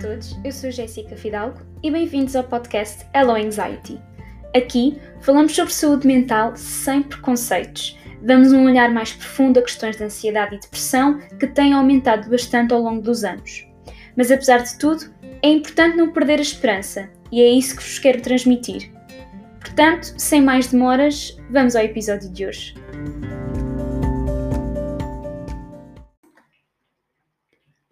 todos, 0.00 0.34
eu 0.42 0.50
sou 0.50 0.70
Jéssica 0.70 1.14
Fidalgo 1.14 1.60
e 1.82 1.90
bem-vindos 1.90 2.34
ao 2.34 2.42
podcast 2.42 3.04
Hello 3.14 3.32
Anxiety. 3.32 4.00
Aqui 4.56 4.98
falamos 5.20 5.54
sobre 5.54 5.74
saúde 5.74 6.06
mental 6.06 6.56
sem 6.56 7.02
preconceitos. 7.02 7.98
Damos 8.22 8.50
um 8.50 8.64
olhar 8.64 8.90
mais 8.90 9.12
profundo 9.12 9.58
a 9.58 9.62
questões 9.62 9.98
de 9.98 10.04
ansiedade 10.04 10.54
e 10.54 10.58
depressão 10.58 11.18
que 11.38 11.46
têm 11.46 11.74
aumentado 11.74 12.30
bastante 12.30 12.72
ao 12.72 12.80
longo 12.80 13.02
dos 13.02 13.24
anos. 13.24 13.66
Mas 14.16 14.30
apesar 14.30 14.62
de 14.62 14.78
tudo, 14.78 15.04
é 15.42 15.50
importante 15.50 15.98
não 15.98 16.10
perder 16.10 16.38
a 16.38 16.42
esperança 16.42 17.10
e 17.30 17.42
é 17.42 17.48
isso 17.50 17.76
que 17.76 17.82
vos 17.82 17.98
quero 17.98 18.22
transmitir. 18.22 18.90
Portanto, 19.60 20.14
sem 20.16 20.40
mais 20.40 20.68
demoras, 20.68 21.36
vamos 21.50 21.76
ao 21.76 21.84
episódio 21.84 22.30
de 22.30 22.46
hoje. 22.46 22.74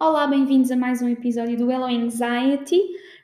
Olá, 0.01 0.25
bem-vindos 0.27 0.71
a 0.71 0.77
mais 0.77 1.01
um 1.01 1.09
episódio 1.09 1.57
do 1.57 1.69
Hello 1.69 1.83
Anxiety. 1.83 2.79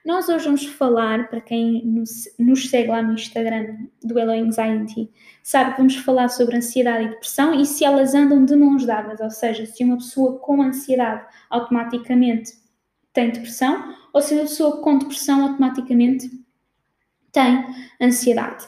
Nós 0.05 0.27
hoje 0.27 0.43
vamos 0.43 0.65
falar, 0.65 1.29
para 1.29 1.39
quem 1.39 1.81
nos, 1.85 2.27
segue 2.69 2.89
lá 2.89 3.01
no 3.01 3.13
Instagram 3.13 3.77
do 4.03 4.19
Hello 4.19 4.33
Anxiety, 4.33 5.09
sabe 5.41 5.71
que 5.71 5.77
vamos 5.77 5.95
falar 5.95 6.27
sobre 6.27 6.57
ansiedade 6.57 7.05
e 7.05 7.09
depressão 7.11 7.53
e 7.53 7.65
se 7.65 7.85
elas 7.85 8.13
andam 8.13 8.43
de 8.43 8.57
mãos 8.57 8.85
dadas, 8.85 9.21
ou 9.21 9.31
seja, 9.31 9.65
se 9.65 9.85
uma 9.85 9.95
pessoa 9.95 10.37
com 10.39 10.61
ansiedade 10.61 11.25
automaticamente 11.49 12.51
tem 13.13 13.29
depressão 13.29 13.95
ou 14.11 14.21
se 14.21 14.33
uma 14.33 14.43
pessoa 14.43 14.81
com 14.81 14.97
depressão 14.97 15.43
automaticamente 15.43 16.29
tem 17.31 17.63
ansiedade. 18.01 18.65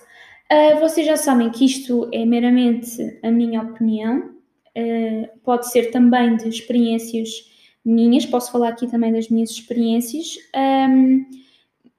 Uh, 0.50 0.80
vocês 0.80 1.06
já 1.06 1.18
sabem 1.18 1.50
que 1.50 1.66
isto 1.66 2.10
é 2.14 2.24
meramente 2.26 3.20
a 3.22 3.30
minha 3.30 3.62
opinião, 3.64 4.34
uh, 4.78 5.40
pode 5.44 5.70
ser 5.70 5.92
também 5.92 6.38
de 6.38 6.48
experiências 6.48 7.57
minhas, 7.86 8.26
posso 8.26 8.52
falar 8.52 8.70
aqui 8.70 8.90
também 8.90 9.12
das 9.12 9.30
minhas 9.30 9.52
experiências, 9.52 10.36
um, 10.56 11.26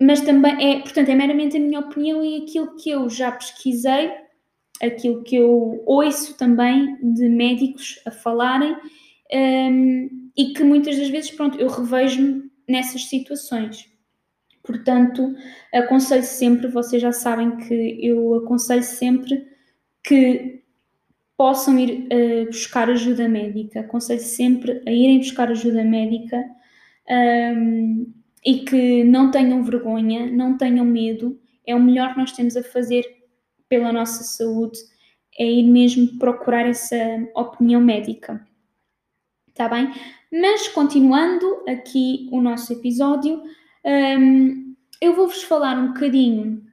mas 0.00 0.20
também 0.20 0.72
é, 0.72 0.80
portanto, 0.80 1.08
é 1.08 1.14
meramente 1.14 1.56
a 1.56 1.60
minha 1.60 1.80
opinião 1.80 2.24
e 2.24 2.42
aquilo 2.42 2.76
que 2.76 2.90
eu 2.90 3.08
já 3.08 3.32
pesquisei, 3.32 4.12
aquilo 4.80 5.22
que 5.22 5.36
eu 5.36 5.82
ouço 5.86 6.36
também 6.36 6.96
de 7.02 7.28
médicos 7.28 8.00
a 8.06 8.10
falarem 8.10 8.76
um, 9.32 10.30
e 10.36 10.52
que 10.52 10.62
muitas 10.62 10.96
das 10.96 11.08
vezes, 11.08 11.30
pronto, 11.30 11.58
eu 11.58 11.68
revejo-me 11.68 12.50
nessas 12.68 13.06
situações. 13.06 13.88
Portanto, 14.62 15.34
aconselho 15.72 16.22
sempre, 16.22 16.68
vocês 16.68 17.00
já 17.00 17.10
sabem 17.10 17.56
que 17.56 17.98
eu 18.02 18.34
aconselho 18.34 18.82
sempre 18.82 19.46
que 20.04 20.62
possam 21.38 21.78
ir 21.78 22.08
uh, 22.12 22.46
buscar 22.46 22.90
ajuda 22.90 23.28
médica. 23.28 23.80
Aconselho 23.80 24.20
sempre 24.20 24.82
a 24.84 24.90
irem 24.90 25.20
buscar 25.20 25.48
ajuda 25.50 25.84
médica 25.84 26.36
um, 27.08 27.14
ehm, 27.14 28.06
e 28.44 28.58
que 28.64 29.04
não 29.04 29.30
tenham 29.30 29.62
vergonha, 29.62 30.26
não 30.26 30.58
tenham 30.58 30.84
medo. 30.84 31.40
É 31.64 31.76
o 31.76 31.80
melhor 31.80 32.12
que 32.12 32.18
nós 32.18 32.32
temos 32.32 32.56
a 32.56 32.62
fazer 32.62 33.04
pela 33.68 33.92
nossa 33.92 34.24
saúde, 34.24 34.78
é 35.38 35.44
ir 35.44 35.62
mesmo 35.62 36.18
procurar 36.18 36.66
essa 36.66 36.96
opinião 37.36 37.80
médica. 37.80 38.44
Está 39.48 39.68
bem? 39.68 39.92
Mas 40.32 40.66
continuando 40.68 41.64
aqui 41.68 42.28
o 42.32 42.40
nosso 42.40 42.72
episódio, 42.72 43.42
um, 43.84 43.90
ehm, 43.90 44.74
eu 45.00 45.14
vou-vos 45.14 45.42
falar 45.44 45.78
um 45.78 45.88
bocadinho 45.88 46.67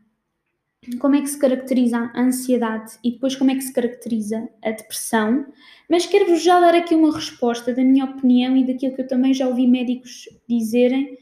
como 0.99 1.15
é 1.15 1.21
que 1.21 1.29
se 1.29 1.39
caracteriza 1.39 2.11
a 2.13 2.21
ansiedade 2.21 2.93
e 3.03 3.11
depois 3.11 3.35
como 3.35 3.51
é 3.51 3.55
que 3.55 3.61
se 3.61 3.73
caracteriza 3.73 4.49
a 4.63 4.71
depressão, 4.71 5.45
mas 5.89 6.05
quero-vos 6.05 6.43
já 6.43 6.59
dar 6.59 6.75
aqui 6.75 6.95
uma 6.95 7.13
resposta 7.13 7.73
da 7.73 7.83
minha 7.83 8.05
opinião 8.05 8.55
e 8.55 8.65
daquilo 8.65 8.95
que 8.95 9.01
eu 9.01 9.07
também 9.07 9.33
já 9.33 9.47
ouvi 9.47 9.67
médicos 9.67 10.29
dizerem, 10.47 11.17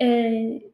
uh, 0.00 0.72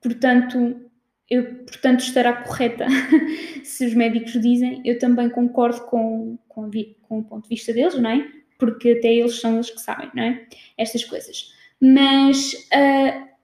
portanto, 0.00 0.80
eu, 1.28 1.44
portanto 1.64 2.00
estará 2.00 2.32
correta 2.42 2.86
se 3.64 3.86
os 3.86 3.94
médicos 3.94 4.40
dizem, 4.40 4.80
eu 4.84 4.98
também 4.98 5.28
concordo 5.28 5.80
com, 5.82 6.38
com, 6.48 6.70
com 7.02 7.18
o 7.18 7.24
ponto 7.24 7.42
de 7.44 7.48
vista 7.48 7.72
deles, 7.72 7.94
não 7.96 8.10
é? 8.10 8.26
Porque 8.58 8.90
até 8.90 9.12
eles 9.12 9.40
são 9.40 9.58
os 9.58 9.70
que 9.70 9.80
sabem, 9.80 10.10
não 10.14 10.22
é? 10.22 10.46
Estas 10.78 11.04
coisas. 11.04 11.52
Mas 11.80 12.52
uh, 12.72 13.35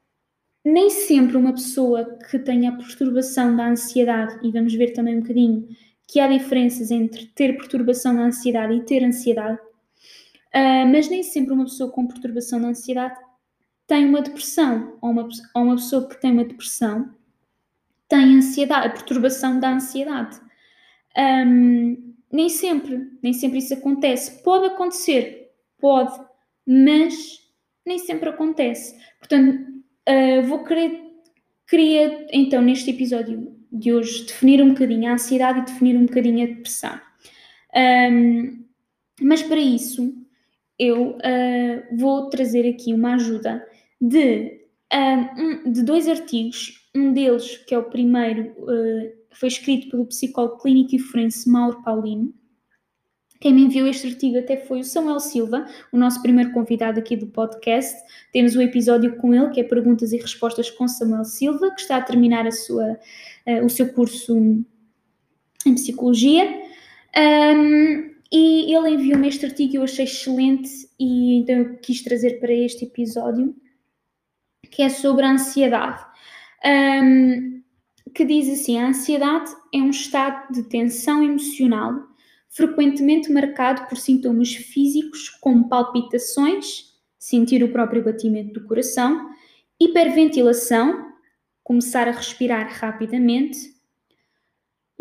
nem 0.65 0.91
sempre 0.91 1.37
uma 1.37 1.53
pessoa 1.53 2.19
que 2.31 2.39
tenha 2.39 2.71
a 2.71 2.77
perturbação 2.77 3.55
da 3.56 3.69
ansiedade, 3.69 4.39
e 4.47 4.50
vamos 4.50 4.75
ver 4.75 4.93
também 4.93 5.17
um 5.17 5.21
bocadinho 5.21 5.69
que 6.06 6.21
há 6.21 6.28
diferenças 6.28 6.91
entre 6.91 7.27
ter 7.27 7.56
perturbação 7.56 8.15
da 8.15 8.23
ansiedade 8.23 8.75
e 8.75 8.83
ter 8.83 9.03
ansiedade, 9.03 9.59
uh, 9.59 10.87
mas 10.91 11.09
nem 11.09 11.22
sempre 11.22 11.53
uma 11.53 11.65
pessoa 11.65 11.91
com 11.91 12.06
perturbação 12.06 12.61
da 12.61 12.69
ansiedade 12.69 13.19
tem 13.87 14.06
uma 14.06 14.22
depressão, 14.22 14.97
ou 15.01 15.11
uma, 15.11 15.28
ou 15.55 15.62
uma 15.62 15.77
pessoa 15.77 16.09
que 16.09 16.21
tem 16.21 16.33
uma 16.33 16.45
depressão 16.45 17.12
tem 18.09 18.37
ansiedade, 18.37 18.87
a 18.87 18.91
perturbação 18.91 19.59
da 19.59 19.72
ansiedade. 19.72 20.39
Um, 21.17 22.15
nem 22.31 22.51
sempre, 22.51 23.11
nem 23.22 23.33
sempre 23.33 23.59
isso 23.59 23.72
acontece. 23.72 24.43
Pode 24.43 24.67
acontecer, 24.67 25.51
pode, 25.78 26.12
mas 26.67 27.15
nem 27.87 27.99
sempre 27.99 28.28
acontece. 28.28 28.99
Portanto, 29.19 29.67
Uh, 30.09 30.43
vou 30.47 30.65
querer, 30.65 31.01
queria 31.69 32.27
então 32.33 32.61
neste 32.61 32.91
episódio 32.91 33.57
de 33.71 33.93
hoje 33.93 34.27
definir 34.27 34.63
um 34.63 34.71
bocadinho 34.71 35.11
a 35.11 35.15
ansiedade 35.15 35.61
e 35.61 35.65
definir 35.65 35.97
um 35.97 36.07
bocadinho 36.07 36.45
a 36.45 36.55
depressão. 36.55 37.01
Um, 37.75 38.65
mas 39.21 39.43
para 39.43 39.61
isso 39.61 40.15
eu 40.79 41.13
uh, 41.13 41.97
vou 41.97 42.29
trazer 42.29 42.69
aqui 42.69 42.93
uma 42.93 43.15
ajuda 43.15 43.65
de, 44.01 44.61
um, 45.39 45.71
de 45.71 45.83
dois 45.83 46.09
artigos, 46.09 46.89
um 46.95 47.13
deles 47.13 47.57
que 47.59 47.75
é 47.75 47.79
o 47.79 47.84
primeiro, 47.84 48.53
uh, 48.59 49.13
foi 49.33 49.49
escrito 49.49 49.91
pelo 49.91 50.07
psicólogo 50.07 50.59
clínico 50.59 50.97
e 50.97 50.99
forense 50.99 51.49
Mauro 51.49 51.83
Paulino, 51.83 52.34
quem 53.42 53.53
me 53.53 53.62
enviou 53.62 53.88
este 53.88 54.06
artigo 54.06 54.38
até 54.38 54.56
foi 54.56 54.78
o 54.78 54.84
Samuel 54.84 55.19
Silva, 55.19 55.66
o 55.91 55.98
nosso 55.98 56.22
primeiro 56.22 56.53
convidado 56.53 57.00
aqui 57.00 57.16
do 57.16 57.26
podcast. 57.26 58.00
Temos 58.32 58.54
o 58.54 58.60
um 58.60 58.62
episódio 58.62 59.16
com 59.16 59.34
ele, 59.34 59.50
que 59.50 59.58
é 59.58 59.64
Perguntas 59.64 60.12
e 60.12 60.16
Respostas 60.16 60.70
com 60.70 60.86
Samuel 60.86 61.25
Silva, 61.25 61.75
que 61.75 61.80
está 61.80 61.97
a 61.97 62.03
terminar 62.03 62.47
a 62.47 62.53
sua, 62.53 62.92
uh, 63.48 63.64
o 63.64 63.69
seu 63.69 63.92
curso 63.92 64.38
em 65.66 65.75
Psicologia. 65.75 66.48
Um, 67.16 68.12
e 68.30 68.72
ele 68.72 68.91
enviou-me 68.91 69.26
este 69.26 69.44
artigo 69.44 69.74
eu 69.74 69.82
achei 69.82 70.04
excelente, 70.04 70.70
e 70.97 71.38
então 71.38 71.56
eu 71.56 71.78
quis 71.78 72.00
trazer 72.00 72.38
para 72.38 72.53
este 72.53 72.84
episódio, 72.84 73.56
que 74.70 74.82
é 74.82 74.88
sobre 74.88 75.24
a 75.24 75.32
ansiedade. 75.32 76.00
Um, 76.64 77.60
que 78.14 78.24
diz 78.24 78.48
assim: 78.48 78.78
a 78.78 78.86
ansiedade 78.86 79.50
é 79.74 79.78
um 79.78 79.91
estado 79.91 80.53
de 80.53 80.62
tensão 80.62 81.24
emocional 81.24 82.12
frequentemente 82.53 83.33
marcado 83.33 83.89
por 83.89 83.97
sintomas 83.97 84.55
físicos 84.55 85.29
como 85.29 85.69
palpitações, 85.69 86.93
sentir 87.19 87.65
o 87.65 87.73
próprio 87.73 88.05
batimento 88.05 88.53
do 88.53 88.67
coração, 88.67 89.31
hiperventilação, 89.81 91.13
começar 91.65 92.07
a 92.09 92.13
respirar 92.13 92.69
rapidamente, 92.79 93.73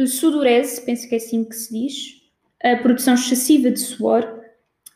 sudorese, 0.07 0.83
penso 0.83 1.07
que 1.07 1.15
é 1.15 1.17
assim 1.17 1.43
que 1.43 1.55
se 1.55 1.73
diz, 1.73 2.21
a 2.63 2.77
produção 2.77 3.15
excessiva 3.15 3.69
de 3.69 3.79
suor, 3.79 4.41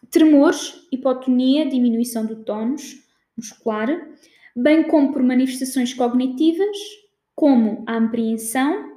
tremores, 0.09 0.87
hipotonia, 0.91 1.67
diminuição 1.67 2.25
do 2.25 2.37
tónus 2.43 3.03
muscular, 3.35 3.89
bem 4.55 4.83
como 4.83 5.11
por 5.11 5.21
manifestações 5.21 5.93
cognitivas, 5.93 6.77
como 7.35 7.83
a 7.85 7.97
apreensão, 7.97 8.94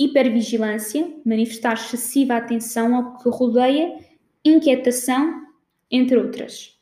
hipervigilância, 0.00 1.14
manifestar 1.26 1.74
excessiva 1.74 2.36
atenção 2.36 2.96
ao 2.96 3.18
que 3.18 3.28
rodeia, 3.28 3.98
inquietação, 4.42 5.46
entre 5.90 6.16
outras. 6.16 6.74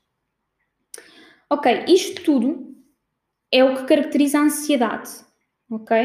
Ok, 1.51 1.85
isto 1.89 2.23
tudo 2.23 2.77
é 3.51 3.65
o 3.65 3.75
que 3.75 3.87
caracteriza 3.87 4.39
a 4.39 4.43
ansiedade, 4.43 5.11
ok? 5.69 5.97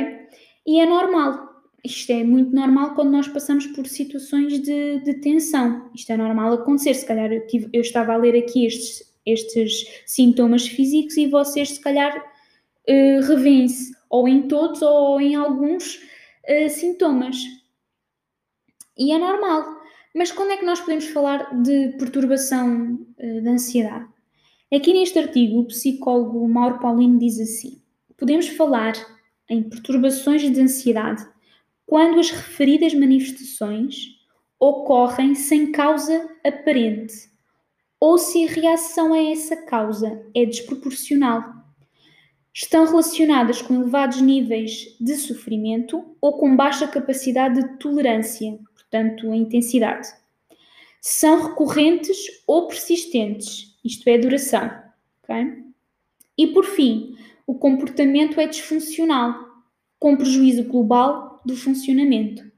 E 0.65 0.80
é 0.80 0.86
normal. 0.88 1.54
Isto 1.83 2.13
é 2.13 2.24
muito 2.24 2.56
normal 2.56 2.95
quando 2.95 3.12
nós 3.12 3.27
passamos 3.27 3.68
por 3.68 3.86
situações 3.86 4.59
de, 4.62 5.01
de 5.01 5.13
tensão. 5.16 5.92
Isto 5.94 6.13
é 6.13 6.18
normal 6.18 6.54
acontecer. 6.54 6.94
Se 6.94 7.06
calhar 7.06 7.31
eu, 7.31 7.45
tive, 7.45 7.69
eu 7.74 7.81
estava 7.81 8.13
a 8.13 8.18
ler 8.18 8.38
aqui 8.38 8.66
estes, 8.66 9.13
estes 9.25 9.86
sintomas 10.06 10.66
físicos 10.66 11.18
e 11.18 11.27
vocês, 11.27 11.71
se 11.71 11.81
calhar, 11.81 12.18
uh, 12.18 13.27
revêem-se 13.27 13.94
ou 14.09 14.27
em 14.30 14.48
todos 14.48 14.81
ou 14.81 15.19
em 15.19 15.36
alguns 15.36 16.00
uh, 16.50 16.69
sintomas. 16.69 17.38
E 18.98 19.12
é 19.12 19.18
normal. 19.18 19.81
Mas 20.16 20.31
quando 20.31 20.51
é 20.51 20.57
que 20.57 20.66
nós 20.66 20.80
podemos 20.80 21.07
falar 21.07 21.62
de 21.62 21.90
perturbação 21.98 22.94
uh, 23.18 23.42
de 23.42 23.50
ansiedade? 23.50 24.07
Aqui 24.74 24.94
neste 24.94 25.19
artigo, 25.19 25.60
o 25.60 25.68
psicólogo 25.68 26.48
Mauro 26.48 26.80
Paulino 26.80 27.19
diz 27.19 27.40
assim: 27.40 27.81
podemos 28.18 28.48
falar 28.48 28.94
em 29.50 29.63
perturbações 29.63 30.42
de 30.42 30.60
ansiedade 30.60 31.28
quando 31.86 32.19
as 32.19 32.31
referidas 32.31 32.94
manifestações 32.94 34.18
ocorrem 34.60 35.36
sem 35.36 35.72
causa 35.72 36.30
aparente 36.44 37.34
ou 38.00 38.18
se 38.18 38.45
a 38.45 38.51
reação 38.51 39.13
a 39.13 39.31
essa 39.31 39.56
causa 39.66 40.25
é 40.36 40.45
desproporcional. 40.45 41.62
Estão 42.54 42.86
relacionadas 42.86 43.62
com 43.62 43.74
elevados 43.74 44.22
níveis 44.22 44.96
de 45.00 45.16
sofrimento 45.16 46.16
ou 46.22 46.38
com 46.38 46.56
baixa 46.56 46.88
capacidade 46.88 47.62
de 47.62 47.78
tolerância, 47.80 48.60
portanto, 48.74 49.32
a 49.32 49.36
intensidade. 49.36 50.08
São 51.02 51.50
recorrentes 51.50 52.18
ou 52.46 52.68
persistentes, 52.68 53.76
isto 53.84 54.08
é, 54.08 54.18
duração. 54.18 54.72
Okay? 55.24 55.64
E 56.38 56.48
por 56.48 56.66
fim, 56.66 57.18
o 57.46 57.56
comportamento 57.56 58.40
é 58.40 58.48
disfuncional, 58.48 59.52
com 60.00 60.16
prejuízo 60.16 60.64
global 60.66 61.42
do 61.46 61.56
funcionamento. 61.56 62.52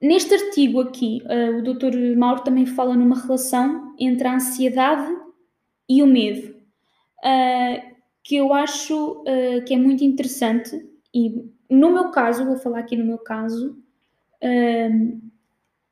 Neste 0.00 0.34
artigo 0.34 0.80
aqui, 0.80 1.22
uh, 1.24 1.58
o 1.58 1.62
Dr. 1.62 2.16
Mauro 2.16 2.42
também 2.42 2.64
fala 2.64 2.96
numa 2.96 3.20
relação 3.20 3.94
entre 3.98 4.26
a 4.26 4.34
ansiedade 4.34 5.14
e 5.86 6.02
o 6.02 6.06
medo, 6.06 6.49
uh, 7.24 7.96
que 8.22 8.36
eu 8.36 8.52
acho 8.52 9.22
uh, 9.22 9.64
que 9.66 9.74
é 9.74 9.76
muito 9.76 10.04
interessante. 10.04 10.80
E 11.14 11.50
no 11.68 11.90
meu 11.90 12.10
caso, 12.10 12.44
vou 12.44 12.56
falar 12.56 12.80
aqui 12.80 12.96
no 12.96 13.04
meu 13.04 13.18
caso, 13.18 13.78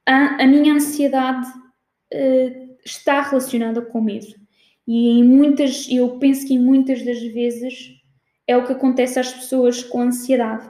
a, 0.07 0.43
a, 0.43 0.47
minha 0.47 0.73
ansiedade 0.73 1.47
está 2.85 3.21
relacionada 3.21 3.83
com 3.83 4.01
medo. 4.01 4.35
E 4.87 5.21
em 5.21 5.23
muitas, 5.23 5.87
eu 5.91 6.19
penso 6.19 6.47
que 6.47 6.55
em 6.55 6.59
muitas 6.59 7.05
das 7.05 7.21
vezes 7.21 7.99
é 8.47 8.57
o 8.57 8.65
que 8.65 8.73
acontece 8.73 9.21
às 9.21 9.31
pessoas 9.31 9.85
com 9.85 10.01
ansiedade. 10.01 10.67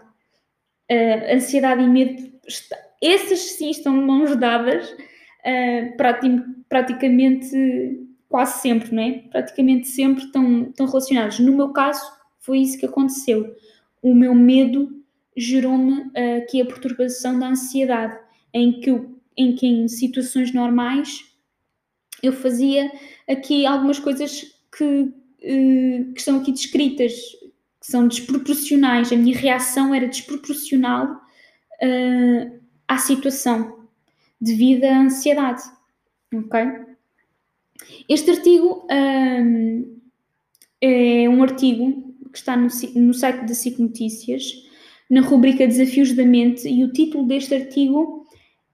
Uh, 0.91 1.35
ansiedade 1.35 1.83
e 1.83 1.87
medo, 1.87 2.33
está, 2.47 2.77
essas 3.01 3.39
sim 3.53 3.71
estão 3.71 3.97
de 3.97 4.05
mãos 4.05 4.35
dadas 4.37 4.91
uh, 4.91 5.97
prati 5.97 6.29
praticamente 6.69 8.08
quase 8.29 8.61
sempre, 8.61 8.95
não 8.95 9.03
é? 9.03 9.13
Praticamente 9.31 9.89
sempre 9.89 10.25
estão, 10.25 10.65
estão 10.65 10.87
relacionados. 10.87 11.39
No 11.39 11.57
meu 11.57 11.71
caso, 11.71 12.01
foi 12.39 12.59
isso 12.59 12.79
que 12.79 12.87
aconteceu. 12.87 13.55
O 14.03 14.15
meu 14.15 14.35
medo 14.35 15.03
gerou-me 15.37 16.03
uh, 16.03 16.43
aqui 16.43 16.61
a 16.61 16.67
perturbação 16.67 17.39
da 17.39 17.49
ansiedade, 17.49 18.19
em 18.53 18.81
que, 18.81 18.91
eu, 18.91 19.19
em 19.37 19.55
que 19.55 19.67
em 19.67 19.89
situações 19.89 20.53
normais 20.53 21.25
eu 22.23 22.33
fazia 22.33 22.91
aqui 23.29 23.65
algumas 23.65 23.99
coisas 23.99 24.43
que, 24.77 24.85
uh, 24.85 26.13
que 26.13 26.19
estão 26.19 26.39
aqui 26.39 26.53
descritas, 26.53 27.13
que 27.81 27.87
são 27.87 28.09
desproporcionais. 28.09 29.13
A 29.13 29.17
minha 29.17 29.37
reação 29.37 29.95
era 29.95 30.07
desproporcional 30.07 31.07
uh, 31.83 32.61
à 32.87 32.99
situação, 32.99 33.87
devido 34.41 34.85
à 34.85 34.99
ansiedade. 35.01 35.63
Ok? 36.35 36.88
Este 38.09 38.31
artigo 38.31 38.87
um, 38.91 40.01
é 40.81 41.29
um 41.29 41.43
artigo 41.43 42.15
que 42.33 42.39
está 42.39 42.57
no, 42.57 42.69
no 42.97 43.15
site 43.15 43.47
da 43.47 43.55
SIC 43.55 43.79
Notícias, 43.79 44.53
na 45.11 45.21
rubrica 45.21 45.67
Desafios 45.67 46.13
da 46.13 46.25
Mente, 46.25 46.69
e 46.69 46.85
o 46.85 46.93
título 46.93 47.27
deste 47.27 47.55
artigo 47.55 48.27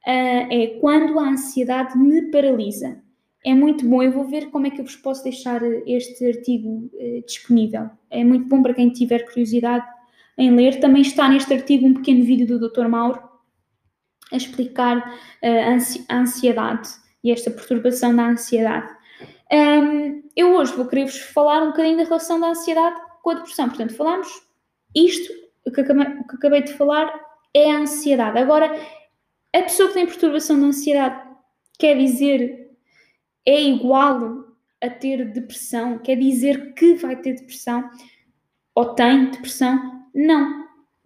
uh, 0.07 0.53
é 0.53 0.79
Quando 0.81 1.19
a 1.19 1.31
Ansiedade 1.31 1.97
me 1.97 2.31
Paralisa 2.31 3.05
é 3.45 3.55
muito 3.55 3.87
bom. 3.87 4.03
Eu 4.03 4.11
vou 4.11 4.25
ver 4.25 4.51
como 4.51 4.67
é 4.67 4.71
que 4.71 4.81
eu 4.81 4.85
vos 4.85 4.97
posso 4.97 5.23
deixar 5.23 5.63
este 5.87 6.27
artigo 6.27 6.91
eh, 6.99 7.23
disponível. 7.27 7.91
É 8.11 8.25
muito 8.25 8.49
bom 8.49 8.63
para 8.63 8.73
quem 8.73 8.89
tiver 8.89 9.27
curiosidade 9.27 9.85
em 10.39 10.51
ler. 10.51 10.81
Também 10.81 11.03
está 11.03 11.29
neste 11.29 11.53
artigo 11.53 11.87
um 11.87 11.95
pequeno 11.95 12.25
vídeo 12.25 12.47
do 12.47 12.69
Dr. 12.71 12.89
Mauro 12.89 13.23
a 14.33 14.37
explicar 14.37 14.99
uh, 14.99 16.05
a 16.09 16.19
ansiedade 16.19 16.89
e 17.23 17.31
esta 17.31 17.51
perturbação 17.51 18.17
da 18.17 18.31
ansiedade. 18.31 18.91
Um, 19.53 20.23
eu 20.37 20.55
hoje 20.55 20.75
vou 20.75 20.87
querer-vos 20.87 21.19
falar 21.19 21.63
um 21.63 21.69
bocadinho 21.69 21.99
da 21.99 22.05
relação 22.05 22.41
da 22.41 22.49
ansiedade 22.49 23.01
com 23.23 23.31
a 23.31 23.35
depressão. 23.35 23.69
Portanto, 23.69 23.95
falamos 23.95 24.29
isto, 24.95 25.33
que, 25.73 25.81
acabei, 25.81 26.07
que 26.07 26.37
acabei 26.37 26.63
de 26.63 26.73
falar 26.75 27.13
é 27.53 27.71
a 27.71 27.79
ansiedade. 27.79 28.39
Agora, 28.39 28.67
a 29.55 29.63
pessoa 29.63 29.89
que 29.89 29.95
tem 29.95 30.07
perturbação 30.07 30.61
da 30.61 30.67
ansiedade 30.67 31.23
quer 31.79 31.97
dizer 31.97 32.71
é 33.47 33.63
igual 33.63 34.45
a 34.81 34.91
ter 34.91 35.25
depressão, 35.33 35.99
quer 35.99 36.17
dizer 36.17 36.75
que 36.75 36.95
vai 36.95 37.17
ter 37.17 37.35
depressão 37.35 37.89
ou 38.75 38.95
tem 38.95 39.31
depressão? 39.31 40.05
Não. 40.15 40.65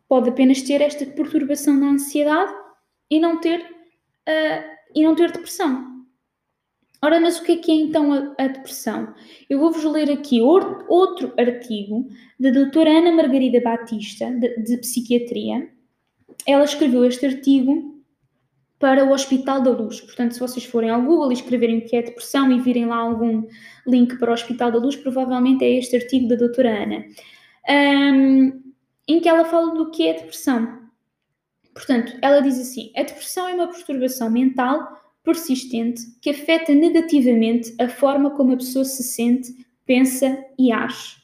Pode 0.08 0.30
apenas 0.30 0.62
ter 0.62 0.80
esta 0.80 1.04
perturbação 1.04 1.78
da 1.78 1.86
ansiedade 1.86 2.52
e 3.10 3.20
não 3.20 3.40
ter, 3.40 3.60
uh, 3.60 4.64
e 4.94 5.02
não 5.02 5.14
ter 5.14 5.30
depressão. 5.30 5.97
Ora, 7.00 7.20
mas 7.20 7.38
o 7.38 7.44
que 7.44 7.52
é 7.52 7.56
que 7.56 7.70
é 7.70 7.74
então 7.74 8.12
a, 8.12 8.34
a 8.42 8.48
depressão? 8.48 9.14
Eu 9.48 9.60
vou-vos 9.60 9.84
ler 9.84 10.10
aqui 10.10 10.40
outro 10.40 11.32
artigo 11.38 12.08
da 12.38 12.50
doutora 12.50 12.90
Ana 12.90 13.12
Margarida 13.12 13.60
Batista, 13.60 14.30
de, 14.32 14.62
de 14.62 14.78
Psiquiatria. 14.78 15.68
Ela 16.44 16.64
escreveu 16.64 17.04
este 17.04 17.26
artigo 17.26 17.98
para 18.78 19.04
o 19.04 19.12
Hospital 19.12 19.62
da 19.62 19.70
Luz. 19.70 20.00
Portanto, 20.00 20.32
se 20.32 20.40
vocês 20.40 20.64
forem 20.64 20.90
ao 20.90 21.02
Google 21.02 21.30
e 21.30 21.34
escreverem 21.34 21.78
o 21.78 21.86
que 21.86 21.96
é 21.96 22.02
depressão 22.02 22.50
e 22.52 22.60
virem 22.60 22.86
lá 22.86 22.96
algum 22.96 23.46
link 23.86 24.16
para 24.18 24.30
o 24.30 24.34
Hospital 24.34 24.72
da 24.72 24.78
Luz, 24.78 24.96
provavelmente 24.96 25.64
é 25.64 25.78
este 25.78 25.96
artigo 25.96 26.28
da 26.28 26.36
doutora 26.36 26.82
Ana, 26.82 27.04
um, 27.68 28.62
em 29.06 29.20
que 29.20 29.28
ela 29.28 29.44
fala 29.44 29.72
do 29.74 29.90
que 29.90 30.06
é 30.08 30.14
depressão. 30.14 30.78
Portanto, 31.74 32.16
ela 32.22 32.40
diz 32.40 32.58
assim: 32.58 32.92
a 32.96 33.02
depressão 33.02 33.48
é 33.48 33.54
uma 33.54 33.68
perturbação 33.68 34.30
mental 34.30 34.98
persistente 35.28 36.00
que 36.22 36.30
afeta 36.30 36.74
negativamente 36.74 37.74
a 37.78 37.86
forma 37.86 38.30
como 38.30 38.54
a 38.54 38.56
pessoa 38.56 38.82
se 38.82 39.02
sente, 39.02 39.54
pensa 39.84 40.42
e 40.58 40.72
age. 40.72 41.18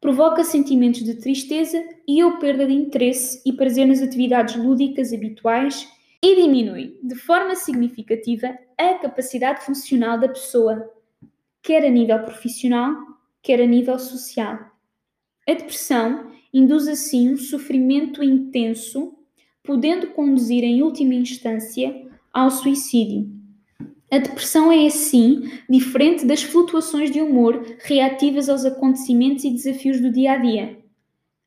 Provoca 0.00 0.42
sentimentos 0.42 1.04
de 1.04 1.16
tristeza 1.16 1.84
e 2.08 2.24
ou 2.24 2.38
perda 2.38 2.66
de 2.66 2.72
interesse 2.72 3.42
e 3.44 3.52
prazer 3.52 3.86
nas 3.86 4.00
atividades 4.00 4.56
lúdicas 4.56 5.12
habituais 5.12 5.86
e 6.22 6.34
diminui 6.34 6.98
de 7.02 7.14
forma 7.14 7.54
significativa 7.56 8.58
a 8.78 8.94
capacidade 8.94 9.66
funcional 9.66 10.18
da 10.18 10.28
pessoa, 10.28 10.90
quer 11.60 11.84
a 11.84 11.90
nível 11.90 12.20
profissional, 12.20 12.96
quer 13.42 13.60
a 13.60 13.66
nível 13.66 13.98
social. 13.98 14.58
A 15.46 15.52
depressão 15.52 16.32
induz 16.54 16.88
assim 16.88 17.34
um 17.34 17.36
sofrimento 17.36 18.24
intenso, 18.24 19.14
podendo 19.62 20.06
conduzir 20.06 20.64
em 20.64 20.82
última 20.82 21.12
instância 21.12 22.08
ao 22.32 22.50
suicídio. 22.50 23.28
A 24.10 24.18
depressão 24.18 24.72
é 24.72 24.86
assim 24.86 25.50
diferente 25.68 26.26
das 26.26 26.42
flutuações 26.42 27.10
de 27.10 27.20
humor 27.20 27.64
reativas 27.84 28.48
aos 28.48 28.64
acontecimentos 28.64 29.44
e 29.44 29.50
desafios 29.50 30.00
do 30.00 30.10
dia 30.10 30.32
a 30.32 30.36
dia. 30.36 30.78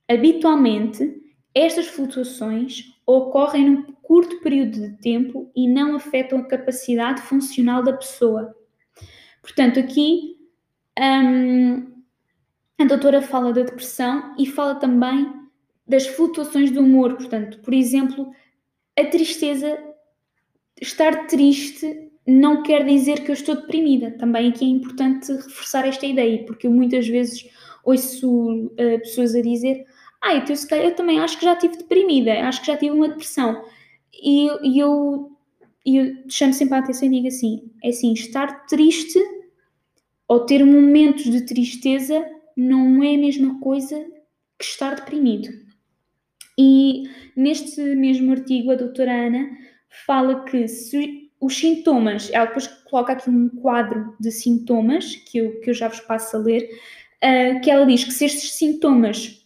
Habitualmente, 0.07 1.21
estas 1.53 1.87
flutuações 1.87 2.93
ocorrem 3.05 3.69
num 3.69 3.83
curto 4.01 4.39
período 4.39 4.79
de 4.79 4.91
tempo 4.97 5.51
e 5.55 5.67
não 5.67 5.95
afetam 5.95 6.39
a 6.39 6.47
capacidade 6.47 7.21
funcional 7.21 7.83
da 7.83 7.93
pessoa. 7.93 8.55
Portanto, 9.41 9.79
aqui 9.79 10.37
hum, 10.99 11.85
a 12.79 12.85
doutora 12.85 13.21
fala 13.21 13.51
da 13.53 13.63
depressão 13.63 14.35
e 14.37 14.45
fala 14.45 14.75
também 14.75 15.31
das 15.87 16.07
flutuações 16.07 16.71
do 16.71 16.81
humor. 16.81 17.15
Portanto, 17.15 17.59
por 17.59 17.73
exemplo, 17.73 18.31
a 18.97 19.05
tristeza, 19.05 19.77
estar 20.81 21.27
triste 21.27 22.09
não 22.25 22.63
quer 22.63 22.85
dizer 22.85 23.23
que 23.23 23.31
eu 23.31 23.33
estou 23.33 23.55
deprimida. 23.55 24.11
Também 24.11 24.49
aqui 24.49 24.65
é 24.65 24.69
importante 24.69 25.31
reforçar 25.31 25.87
esta 25.87 26.05
ideia, 26.05 26.45
porque 26.45 26.67
eu 26.67 26.71
muitas 26.71 27.07
vezes 27.07 27.45
ouço 27.83 28.67
uh, 28.67 28.99
pessoas 28.99 29.35
a 29.35 29.41
dizer 29.41 29.85
ah, 30.23 30.35
então 30.35 30.55
se 30.55 30.65
calhar 30.65 30.85
eu 30.85 30.95
também 30.95 31.19
acho 31.19 31.37
que 31.37 31.43
já 31.43 31.51
estive 31.51 31.77
deprimida, 31.77 32.47
acho 32.47 32.61
que 32.61 32.67
já 32.67 32.77
tive 32.77 32.91
uma 32.91 33.09
depressão. 33.09 33.65
E, 34.13 34.47
e 34.63 34.79
eu, 34.79 35.29
eu 35.85 36.15
chamo 36.29 36.53
sempre 36.53 36.75
a 36.75 36.79
atenção 36.79 37.09
e 37.09 37.11
digo 37.11 37.27
assim: 37.27 37.69
é 37.83 37.89
assim, 37.89 38.13
estar 38.13 38.65
triste 38.67 39.19
ou 40.25 40.45
ter 40.45 40.65
momentos 40.65 41.25
de 41.25 41.45
tristeza 41.45 42.25
não 42.55 43.03
é 43.03 43.15
a 43.15 43.17
mesma 43.17 43.59
coisa 43.59 43.99
que 44.57 44.63
estar 44.63 44.95
deprimido. 44.95 45.49
E 46.57 47.03
neste 47.35 47.81
mesmo 47.81 48.31
artigo, 48.31 48.71
a 48.71 48.75
doutora 48.75 49.27
Ana 49.27 49.49
fala 50.05 50.43
que 50.45 50.67
se 50.67 51.31
os 51.39 51.57
sintomas, 51.57 52.29
ela 52.31 52.45
depois 52.45 52.67
coloca 52.67 53.13
aqui 53.13 53.29
um 53.29 53.49
quadro 53.49 54.15
de 54.19 54.31
sintomas 54.31 55.15
que 55.15 55.37
eu, 55.37 55.59
que 55.59 55.69
eu 55.69 55.73
já 55.73 55.89
vos 55.89 55.99
passo 55.99 56.37
a 56.37 56.39
ler, 56.39 56.69
uh, 57.23 57.61
que 57.61 57.69
ela 57.69 57.85
diz 57.85 58.03
que 58.03 58.11
se 58.11 58.25
estes 58.25 58.53
sintomas 58.53 59.45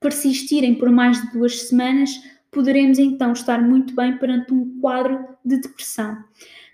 persistirem 0.00 0.74
por 0.74 0.90
mais 0.90 1.20
de 1.20 1.32
duas 1.32 1.62
semanas, 1.62 2.10
poderemos 2.50 2.98
então 2.98 3.32
estar 3.32 3.62
muito 3.62 3.94
bem 3.94 4.16
perante 4.18 4.52
um 4.52 4.80
quadro 4.80 5.26
de 5.44 5.58
depressão. 5.58 6.16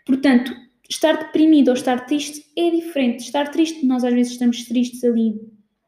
Portanto, 0.06 0.54
estar 0.88 1.16
deprimido 1.18 1.68
ou 1.68 1.74
estar 1.74 2.06
triste 2.06 2.44
é 2.56 2.70
diferente. 2.70 3.24
Estar 3.24 3.50
triste, 3.50 3.84
nós 3.84 4.04
às 4.04 4.12
vezes 4.12 4.32
estamos 4.32 4.64
tristes 4.64 5.04
ali 5.04 5.34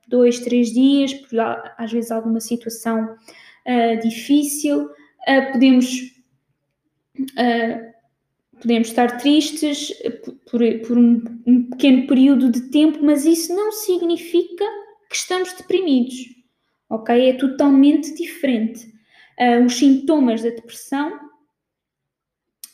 dois, 0.07 0.41
três 0.41 0.73
dias, 0.73 1.15
por 1.15 1.39
às 1.79 1.91
vezes 1.91 2.11
alguma 2.11 2.41
situação 2.41 3.05
uh, 3.05 4.01
difícil, 4.03 4.87
uh, 4.87 5.53
podemos 5.53 6.20
uh, 7.23 7.91
podemos 8.61 8.89
estar 8.89 9.19
tristes 9.19 9.93
por, 10.51 10.61
por 10.87 10.99
um, 10.99 11.23
um 11.47 11.71
pequeno 11.71 12.07
período 12.07 12.51
de 12.51 12.71
tempo, 12.71 13.03
mas 13.03 13.25
isso 13.25 13.55
não 13.55 13.73
significa 13.73 14.65
que 15.09 15.17
estamos 15.17 15.53
deprimidos, 15.55 16.17
ok? 16.89 17.29
É 17.29 17.33
totalmente 17.33 18.15
diferente. 18.15 18.87
Uh, 19.39 19.65
os 19.65 19.75
sintomas 19.75 20.43
da 20.43 20.51
depressão, 20.51 21.19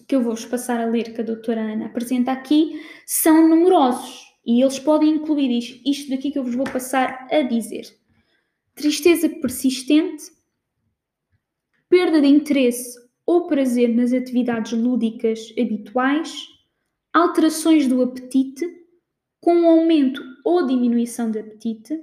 que 0.08 0.14
eu 0.14 0.22
vou-vos 0.22 0.44
passar 0.44 0.80
a 0.80 0.86
ler, 0.86 1.14
que 1.14 1.20
a 1.20 1.24
doutora 1.24 1.60
Ana 1.60 1.86
apresenta 1.86 2.32
aqui, 2.32 2.82
são 3.06 3.48
numerosos 3.48 4.26
e 4.44 4.62
eles 4.62 4.78
podem 4.78 5.10
incluir 5.10 5.50
isto, 5.58 5.80
isto 5.84 6.10
daqui 6.10 6.30
que 6.30 6.38
eu 6.38 6.44
vos 6.44 6.54
vou 6.54 6.64
passar 6.64 7.26
a 7.30 7.42
dizer: 7.42 7.84
tristeza 8.74 9.28
persistente, 9.28 10.24
perda 11.88 12.20
de 12.20 12.26
interesse 12.26 13.05
ou 13.26 13.48
prazer 13.48 13.94
nas 13.94 14.12
atividades 14.12 14.72
lúdicas 14.72 15.52
habituais, 15.58 16.46
alterações 17.12 17.88
do 17.88 18.00
apetite, 18.00 18.64
com 19.40 19.68
aumento 19.68 20.22
ou 20.44 20.66
diminuição 20.66 21.30
de 21.30 21.40
apetite, 21.40 22.00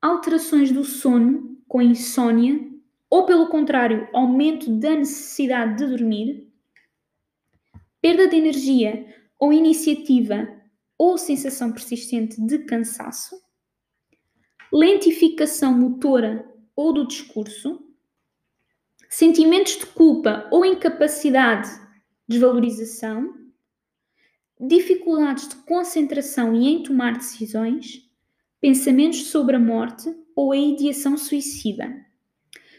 alterações 0.00 0.70
do 0.70 0.84
sono, 0.84 1.58
com 1.66 1.80
insônia, 1.80 2.60
ou 3.08 3.24
pelo 3.24 3.48
contrário, 3.48 4.08
aumento 4.12 4.70
da 4.78 4.94
necessidade 4.94 5.78
de 5.78 5.86
dormir, 5.86 6.52
perda 8.00 8.28
de 8.28 8.36
energia 8.36 9.06
ou 9.38 9.52
iniciativa 9.52 10.48
ou 10.98 11.16
sensação 11.18 11.72
persistente 11.72 12.40
de 12.40 12.60
cansaço, 12.60 13.36
lentificação 14.72 15.76
motora 15.78 16.48
ou 16.74 16.92
do 16.92 17.06
discurso, 17.06 17.91
sentimentos 19.12 19.76
de 19.76 19.84
culpa 19.84 20.48
ou 20.50 20.64
incapacidade, 20.64 21.68
desvalorização, 22.26 23.34
dificuldades 24.58 25.48
de 25.48 25.56
concentração 25.56 26.56
e 26.56 26.66
em 26.66 26.82
tomar 26.82 27.18
decisões, 27.18 28.10
pensamentos 28.58 29.24
sobre 29.26 29.54
a 29.54 29.58
morte 29.58 30.10
ou 30.34 30.50
a 30.50 30.56
ideação 30.56 31.18
suicida, 31.18 31.94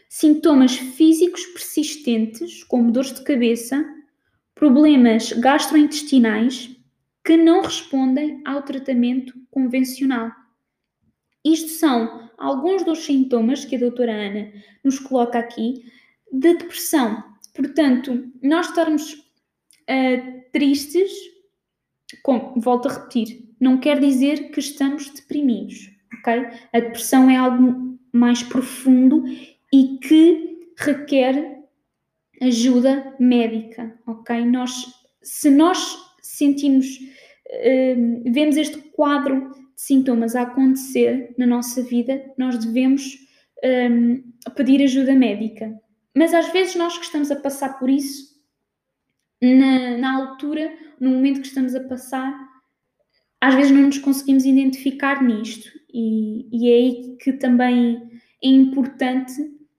sintomas 0.08 0.76
físicos 0.76 1.46
persistentes, 1.46 2.64
como 2.64 2.90
dores 2.90 3.14
de 3.14 3.22
cabeça, 3.22 3.86
problemas 4.56 5.30
gastrointestinais 5.34 6.74
que 7.24 7.36
não 7.36 7.62
respondem 7.62 8.42
ao 8.44 8.62
tratamento 8.62 9.34
convencional. 9.52 10.32
Isto 11.44 11.68
são 11.68 12.28
alguns 12.36 12.84
dos 12.84 13.04
sintomas 13.04 13.64
que 13.64 13.76
a 13.76 13.78
doutora 13.78 14.12
Ana 14.12 14.52
nos 14.82 14.98
coloca 14.98 15.38
aqui 15.38 15.84
de 16.34 16.54
depressão. 16.54 17.22
Portanto, 17.54 18.30
nós 18.42 18.68
estarmos 18.68 19.12
uh, 19.12 20.42
tristes, 20.52 21.10
volto 22.56 22.88
a 22.88 22.92
repetir, 22.92 23.48
não 23.60 23.78
quer 23.78 24.00
dizer 24.00 24.50
que 24.50 24.60
estamos 24.60 25.10
deprimidos, 25.10 25.90
ok? 26.18 26.46
A 26.72 26.80
depressão 26.80 27.30
é 27.30 27.36
algo 27.36 27.98
mais 28.12 28.42
profundo 28.42 29.24
e 29.72 29.98
que 29.98 30.68
requer 30.76 31.62
ajuda 32.42 33.14
médica, 33.18 33.96
ok? 34.06 34.44
Nós, 34.44 34.86
se 35.22 35.50
nós 35.50 35.96
sentimos, 36.20 36.86
uh, 36.96 38.32
vemos 38.32 38.56
este 38.56 38.78
quadro 38.90 39.50
de 39.50 39.80
sintomas 39.80 40.34
a 40.34 40.42
acontecer 40.42 41.32
na 41.38 41.46
nossa 41.46 41.82
vida, 41.82 42.24
nós 42.36 42.58
devemos 42.58 43.24
um, 43.64 44.22
pedir 44.54 44.82
ajuda 44.82 45.14
médica. 45.14 45.80
Mas 46.14 46.32
às 46.32 46.52
vezes 46.52 46.76
nós 46.76 46.96
que 46.96 47.04
estamos 47.04 47.30
a 47.30 47.36
passar 47.36 47.78
por 47.78 47.90
isso, 47.90 48.34
na, 49.42 49.98
na 49.98 50.16
altura, 50.16 50.72
no 51.00 51.10
momento 51.10 51.40
que 51.40 51.48
estamos 51.48 51.74
a 51.74 51.80
passar, 51.80 52.32
às 53.40 53.54
vezes 53.54 53.72
não 53.72 53.82
nos 53.82 53.98
conseguimos 53.98 54.44
identificar 54.44 55.22
nisto. 55.22 55.68
E, 55.92 56.48
e 56.50 56.70
é 56.70 56.74
aí 56.74 57.16
que 57.20 57.32
também 57.34 58.02
é 58.42 58.48
importante 58.48 59.32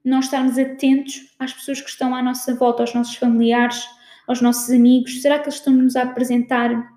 nós 0.04 0.26
estarmos 0.26 0.58
atentos 0.58 1.34
às 1.40 1.52
pessoas 1.52 1.82
que 1.82 1.90
estão 1.90 2.14
à 2.14 2.22
nossa 2.22 2.54
volta, 2.54 2.84
aos 2.84 2.94
nossos 2.94 3.16
familiares, 3.16 3.84
aos 4.28 4.42
nossos 4.42 4.70
amigos. 4.70 5.22
Será 5.22 5.40
que 5.40 5.46
eles 5.46 5.56
estão-nos 5.56 5.96
a 5.96 6.04
apresentar 6.04 6.94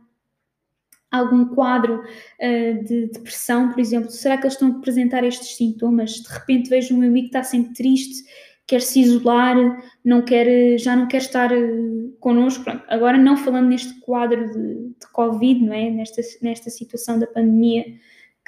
algum 1.11 1.47
quadro 1.55 2.03
uh, 2.03 2.85
de 2.85 3.07
depressão, 3.07 3.71
por 3.71 3.81
exemplo? 3.81 4.11
Será 4.11 4.37
que 4.37 4.43
eles 4.43 4.55
estão 4.55 4.69
a 4.69 4.77
apresentar 4.77 5.25
estes 5.25 5.57
sintomas? 5.57 6.13
De 6.13 6.29
repente 6.29 6.69
vejo 6.69 6.95
um 6.95 7.03
amigo 7.03 7.31
que 7.31 7.37
está 7.37 7.43
sempre 7.43 7.73
triste 7.73 8.25
quer 8.69 8.83
se 8.83 9.01
isolar, 9.01 9.57
não 10.05 10.23
quer, 10.23 10.79
já 10.79 10.95
não 10.95 11.09
quer 11.09 11.17
estar 11.17 11.51
uh, 11.51 12.17
connosco. 12.21 12.63
Pronto, 12.63 12.85
agora 12.89 13.17
não 13.17 13.37
falando 13.37 13.69
neste 13.69 13.99
quadro 14.01 14.47
de, 14.53 14.75
de 15.01 15.07
Covid, 15.13 15.65
não 15.65 15.73
é? 15.73 15.91
Nesta, 15.91 16.21
nesta 16.43 16.69
situação 16.69 17.19
da 17.19 17.27
pandemia 17.27 17.85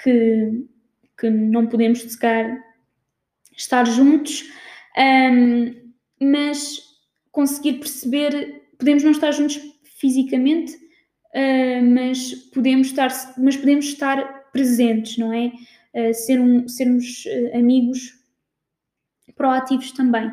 que, 0.03 0.67
que 1.19 1.31
não 1.31 1.67
podemos 1.67 2.03
sequer 2.03 2.63
estar 3.57 3.85
juntos, 3.87 4.45
um, 4.97 5.75
mas 6.21 6.79
conseguir 7.33 7.75
perceber, 7.75 8.63
podemos 8.79 9.03
não 9.03 9.13
estar 9.13 9.31
juntos 9.33 9.59
fisicamente, 9.85 10.75
uh, 10.75 11.83
mas 11.95 12.35
podemos 12.53 12.89
estar, 12.89 13.11
mas 13.39 13.57
podemos 13.57 13.87
estar 13.87 14.51
presentes, 14.53 15.17
não 15.17 15.33
é? 15.33 15.51
Uh, 15.95 16.13
ser 16.13 16.39
um, 16.39 16.69
sermos 16.69 17.25
uh, 17.25 17.57
amigos 17.57 18.20
proativos 19.41 19.93
também 19.93 20.31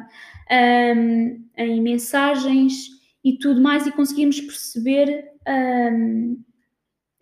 um, 0.52 1.48
em 1.56 1.82
mensagens 1.82 2.90
e 3.24 3.38
tudo 3.38 3.62
mais, 3.62 3.88
e 3.88 3.92
conseguirmos 3.94 4.42
perceber 4.42 5.32
um, 5.48 6.44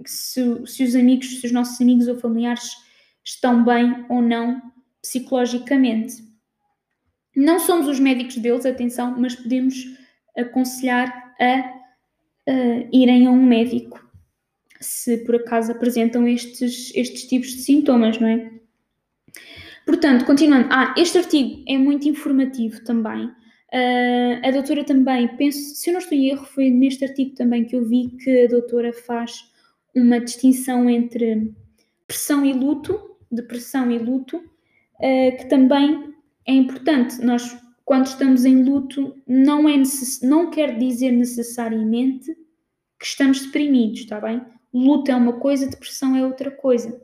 se, 0.04 0.66
se 0.66 0.84
os 0.84 0.96
amigos, 0.96 1.40
se 1.40 1.46
os 1.46 1.52
nossos 1.52 1.80
amigos 1.80 2.08
ou 2.08 2.18
familiares 2.18 2.72
estão 3.24 3.64
bem 3.64 4.04
ou 4.10 4.20
não 4.20 4.60
psicologicamente. 5.00 6.24
Não 7.36 7.60
somos 7.60 7.88
os 7.88 8.00
médicos 8.00 8.38
deles, 8.38 8.66
atenção, 8.66 9.16
mas 9.20 9.36
podemos 9.36 9.76
aconselhar 10.36 11.36
a, 11.40 11.60
a 12.50 12.88
irem 12.92 13.28
a 13.28 13.32
um 13.32 13.46
médico 13.46 14.04
se 14.82 15.18
por 15.20 15.36
acaso 15.36 15.72
apresentam 15.72 16.28
estes, 16.28 16.92
estes 16.96 17.28
tipos 17.28 17.50
de 17.50 17.62
sintomas, 17.62 18.20
não 18.20 18.28
é? 18.28 18.52
Portanto, 19.86 20.26
continuando, 20.26 20.68
ah, 20.72 20.94
este 20.98 21.20
artigo 21.20 21.64
é 21.68 21.78
muito 21.78 22.08
informativo 22.10 22.84
também. 22.84 23.26
Uh, 23.26 24.40
a 24.44 24.52
doutora 24.52 24.84
também, 24.84 25.28
penso, 25.36 25.76
se 25.76 25.90
eu 25.90 25.94
não 25.94 26.00
estou 26.00 26.18
em 26.18 26.30
erro, 26.30 26.46
foi 26.46 26.70
neste 26.70 27.04
artigo 27.04 27.36
também 27.36 27.66
que 27.66 27.76
eu 27.76 27.86
vi 27.86 28.10
que 28.10 28.44
a 28.44 28.48
doutora 28.48 28.94
faz 28.94 29.52
uma 29.94 30.20
distinção 30.20 30.90
entre 30.90 31.54
pressão 32.08 32.46
e 32.46 32.54
luto, 32.54 33.18
depressão 33.32 33.92
e 33.92 33.98
luto, 33.98 34.38
uh, 34.38 35.38
que 35.38 35.46
também 35.50 36.14
é 36.48 36.54
importante. 36.54 37.22
Nós, 37.22 37.56
quando 37.84 38.08
estamos 38.08 38.46
em 38.46 38.64
luto, 38.64 39.16
não, 39.28 39.68
é 39.68 39.78
necess... 39.78 40.22
não 40.22 40.50
quer 40.50 40.78
dizer 40.78 41.12
necessariamente 41.12 42.34
que 43.00 43.06
estamos 43.06 43.46
deprimidos, 43.46 44.02
está 44.02 44.20
bem? 44.20 44.42
Luto 44.74 45.12
é 45.12 45.16
uma 45.16 45.34
coisa, 45.34 45.68
depressão 45.68 46.16
é 46.16 46.26
outra 46.26 46.50
coisa. 46.50 47.02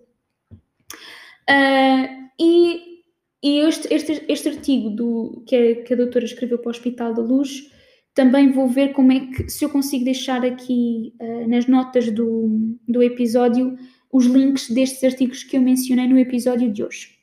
Uh, 1.49 2.20
e, 2.39 3.01
e 3.43 3.59
este, 3.59 3.93
este, 3.93 4.25
este 4.27 4.49
artigo 4.49 4.89
do, 4.89 5.43
que, 5.47 5.55
a, 5.55 5.83
que 5.83 5.93
a 5.93 5.97
doutora 5.97 6.25
escreveu 6.25 6.59
para 6.59 6.67
o 6.67 6.71
Hospital 6.71 7.13
da 7.13 7.21
Luz, 7.21 7.71
também 8.13 8.51
vou 8.51 8.67
ver 8.67 8.93
como 8.93 9.11
é 9.11 9.19
que, 9.27 9.49
se 9.49 9.63
eu 9.63 9.69
consigo 9.69 10.05
deixar 10.05 10.45
aqui 10.45 11.13
uh, 11.19 11.47
nas 11.47 11.65
notas 11.67 12.11
do, 12.11 12.77
do 12.87 13.01
episódio 13.01 13.77
os 14.11 14.25
links 14.25 14.69
destes 14.69 15.03
artigos 15.03 15.43
que 15.43 15.55
eu 15.55 15.61
mencionei 15.61 16.07
no 16.07 16.19
episódio 16.19 16.71
de 16.71 16.83
hoje. 16.83 17.17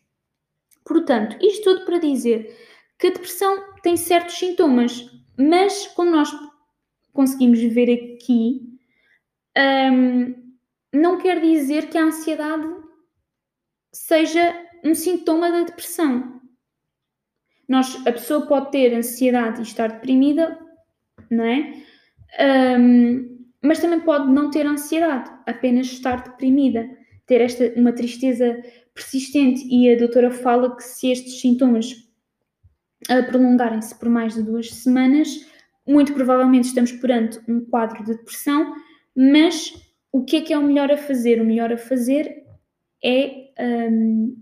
Portanto, 0.84 1.36
isto 1.44 1.64
tudo 1.64 1.84
para 1.84 1.98
dizer 1.98 2.56
que 2.98 3.08
a 3.08 3.10
depressão 3.10 3.74
tem 3.82 3.96
certos 3.96 4.38
sintomas, 4.38 5.06
mas 5.36 5.86
como 5.88 6.10
nós 6.10 6.30
conseguimos 7.12 7.60
ver 7.60 7.92
aqui, 7.92 8.62
um, 9.92 10.34
não 10.92 11.18
quer 11.18 11.40
dizer 11.40 11.90
que 11.90 11.98
a 11.98 12.04
ansiedade 12.04 12.66
seja 13.92 14.67
um 14.84 14.94
sintoma 14.94 15.50
da 15.50 15.62
depressão. 15.62 16.40
Nós, 17.68 17.94
a 18.06 18.12
pessoa 18.12 18.46
pode 18.46 18.70
ter 18.70 18.94
ansiedade 18.94 19.60
e 19.60 19.62
estar 19.62 19.88
deprimida, 19.88 20.58
não 21.30 21.44
é? 21.44 21.82
Um, 22.78 23.38
mas 23.62 23.80
também 23.80 24.00
pode 24.00 24.30
não 24.30 24.50
ter 24.50 24.66
ansiedade, 24.66 25.30
apenas 25.46 25.86
estar 25.88 26.22
deprimida, 26.22 26.88
ter 27.26 27.40
esta 27.40 27.72
uma 27.76 27.92
tristeza 27.92 28.62
persistente. 28.94 29.66
E 29.68 29.92
a 29.92 29.98
doutora 29.98 30.30
fala 30.30 30.74
que 30.74 30.82
se 30.82 31.10
estes 31.10 31.40
sintomas 31.40 31.92
uh, 33.10 33.26
prolongarem-se 33.28 33.98
por 33.98 34.08
mais 34.08 34.34
de 34.34 34.42
duas 34.42 34.70
semanas, 34.70 35.46
muito 35.86 36.14
provavelmente 36.14 36.68
estamos 36.68 36.92
perante 36.92 37.38
um 37.48 37.60
quadro 37.60 38.04
de 38.04 38.16
depressão. 38.16 38.74
Mas 39.14 39.72
o 40.12 40.24
que 40.24 40.36
é 40.36 40.40
que 40.40 40.52
é 40.52 40.58
o 40.58 40.62
melhor 40.62 40.90
a 40.90 40.96
fazer? 40.96 41.40
O 41.40 41.44
melhor 41.44 41.72
a 41.72 41.78
fazer 41.78 42.44
é 43.02 43.48
um, 43.90 44.36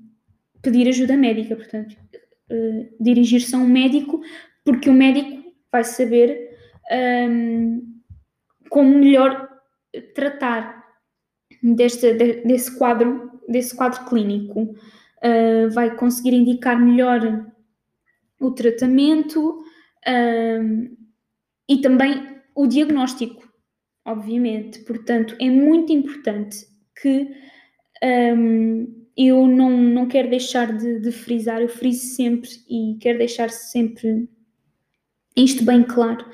pedir 0.66 0.88
ajuda 0.88 1.16
médica, 1.16 1.54
portanto, 1.54 1.96
uh, 2.50 2.88
dirigir-se 2.98 3.54
a 3.54 3.58
um 3.58 3.68
médico, 3.68 4.20
porque 4.64 4.90
o 4.90 4.92
médico 4.92 5.54
vai 5.70 5.84
saber 5.84 6.58
um, 7.30 8.00
como 8.68 8.98
melhor 8.98 9.48
tratar 10.12 10.84
deste, 11.62 12.14
desse 12.14 12.76
quadro, 12.76 13.40
desse 13.48 13.76
quadro 13.76 14.04
clínico. 14.06 14.74
Uh, 15.24 15.70
vai 15.70 15.94
conseguir 15.96 16.34
indicar 16.34 16.78
melhor 16.80 17.46
o 18.40 18.50
tratamento 18.50 19.60
uh, 20.06 20.96
e 21.68 21.80
também 21.80 22.40
o 22.56 22.66
diagnóstico, 22.66 23.48
obviamente. 24.04 24.80
Portanto, 24.80 25.36
é 25.40 25.48
muito 25.48 25.92
importante 25.92 26.66
que 27.00 27.30
um, 28.36 29.05
eu 29.16 29.46
não, 29.46 29.70
não 29.70 30.06
quero 30.06 30.28
deixar 30.28 30.76
de, 30.76 31.00
de, 31.00 31.10
frisar, 31.10 31.62
eu 31.62 31.68
friso 31.68 32.14
sempre 32.14 32.50
e 32.68 32.98
quero 33.00 33.18
deixar 33.18 33.48
sempre 33.50 34.28
isto 35.34 35.64
bem 35.64 35.82
claro, 35.82 36.24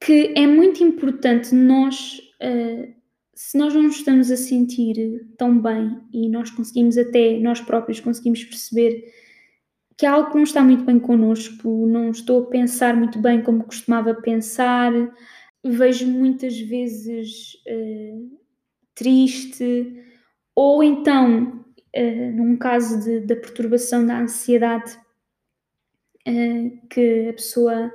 que 0.00 0.32
é 0.36 0.46
muito 0.46 0.82
importante 0.82 1.54
nós, 1.54 2.18
uh, 2.42 2.92
se 3.34 3.58
nós 3.58 3.74
não 3.74 3.84
nos 3.84 3.96
estamos 3.96 4.30
a 4.30 4.36
sentir 4.36 5.26
tão 5.36 5.60
bem 5.60 6.00
e 6.12 6.28
nós 6.28 6.50
conseguimos 6.50 6.96
até, 6.96 7.38
nós 7.38 7.60
próprios 7.60 8.00
conseguimos 8.00 8.42
perceber 8.44 9.04
que 9.96 10.06
algo 10.06 10.34
não 10.34 10.42
está 10.42 10.62
muito 10.62 10.84
bem 10.84 10.98
connosco, 10.98 11.86
não 11.86 12.10
estou 12.10 12.42
a 12.42 12.46
pensar 12.46 12.96
muito 12.96 13.18
bem 13.18 13.42
como 13.42 13.64
costumava 13.64 14.14
pensar, 14.14 14.92
vejo 15.64 16.06
muitas 16.06 16.58
vezes 16.58 17.54
uh, 17.68 18.38
triste, 18.94 19.94
ou 20.54 20.82
então, 20.82 21.64
uh, 21.96 22.32
num 22.36 22.56
caso 22.56 23.00
de, 23.00 23.20
da 23.20 23.36
perturbação 23.36 24.06
da 24.06 24.20
ansiedade, 24.20 24.96
uh, 26.26 26.88
que 26.88 27.28
a 27.28 27.32
pessoa 27.32 27.92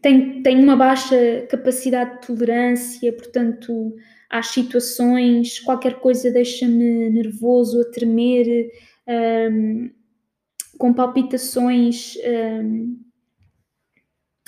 tem, 0.00 0.42
tem 0.42 0.62
uma 0.62 0.76
baixa 0.76 1.46
capacidade 1.48 2.20
de 2.20 2.26
tolerância, 2.26 3.12
portanto, 3.12 3.94
às 4.28 4.48
situações, 4.48 5.60
qualquer 5.60 6.00
coisa 6.00 6.30
deixa-me 6.30 7.10
nervoso, 7.10 7.80
a 7.80 7.90
tremer, 7.90 8.70
um, 9.06 9.12
ehm, 9.12 9.90
com 10.78 10.92
palpitações. 10.92 12.16
Um, 12.16 12.96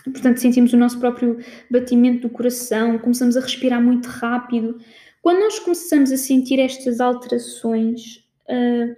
ehm, 0.07 0.13
portanto, 0.13 0.39
sentimos 0.39 0.73
o 0.73 0.77
nosso 0.77 0.99
próprio 0.99 1.39
batimento 1.71 2.29
do 2.29 2.31
coração, 2.31 2.99
começamos 2.99 3.37
a 3.37 3.41
respirar 3.41 3.83
muito 3.83 4.07
rápido. 4.07 4.79
Quando 5.25 5.41
nós 5.41 5.59
começamos 5.59 6.13
a 6.13 6.19
sentir 6.19 6.61
estas 6.61 7.01
alterações, 7.01 8.29
uh, 8.47 8.95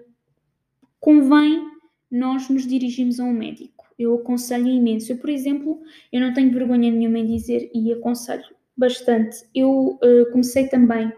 convém 0.99 1.65
nós 2.11 2.49
nos 2.49 2.67
dirigirmos 2.67 3.21
a 3.21 3.25
um 3.25 3.33
médico. 3.33 3.87
Eu 3.97 4.17
aconselho 4.17 4.67
imenso. 4.67 5.13
Eu, 5.13 5.19
por 5.19 5.31
exemplo, 5.31 5.81
eu 6.13 6.21
não 6.21 6.35
tenho 6.35 6.51
vergonha 6.51 6.91
nenhuma 6.91 7.21
em 7.21 7.27
dizer 7.27 7.71
e 7.73 7.93
aconselho 7.93 8.43
bastante. 8.77 9.45
Eu 9.55 10.01
uh, 10.03 10.33
comecei 10.33 10.67
também 10.67 11.13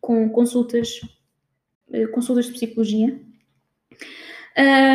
com 0.00 0.28
consultas, 0.28 1.00
uh, 1.88 2.08
consultas 2.12 2.46
de 2.46 2.52
psicologia, 2.52 3.20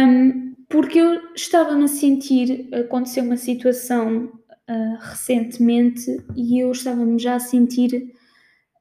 um, 0.07 0.55
porque 0.69 0.97
eu 0.97 1.33
estava-me 1.35 1.83
a 1.83 1.89
sentir, 1.89 2.69
aconteceu 2.73 3.21
uma 3.21 3.35
situação 3.35 4.31
uh, 4.47 4.97
recentemente 5.01 6.23
e 6.37 6.57
eu 6.57 6.71
estava-me 6.71 7.19
já 7.19 7.35
a 7.35 7.39
sentir 7.39 8.15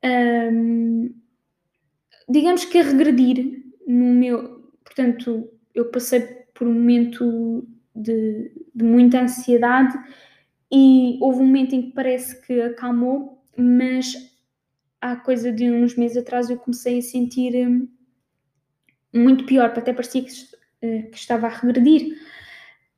um, 0.06 1.14
digamos 2.28 2.64
que 2.64 2.78
a 2.78 2.82
regredir 2.82 3.62
no 3.86 4.06
meu. 4.06 4.70
Portanto, 4.84 5.50
eu 5.74 5.90
passei 5.90 6.20
por 6.54 6.66
um 6.66 6.74
momento 6.74 7.66
de, 7.94 8.50
de 8.74 8.84
muita 8.84 9.20
ansiedade 9.20 9.96
e 10.70 11.18
houve 11.20 11.40
um 11.40 11.46
momento 11.46 11.74
em 11.74 11.82
que 11.82 11.92
parece 11.92 12.40
que 12.46 12.60
acalmou, 12.60 13.42
mas 13.56 14.14
há 15.00 15.16
coisa 15.16 15.52
de 15.52 15.70
uns 15.70 15.96
meses 15.96 16.16
atrás 16.16 16.50
eu 16.50 16.56
comecei 16.56 16.98
a 16.98 17.02
sentir 17.02 17.54
hum, 17.66 17.88
muito 19.12 19.46
pior, 19.46 19.66
até 19.66 19.92
parecia 19.92 20.22
que, 20.22 20.32
eh, 20.82 21.02
que 21.02 21.16
estava 21.16 21.46
a 21.46 21.50
regredir. 21.50 22.18